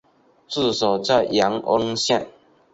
[0.47, 2.25] 治所在延恩县。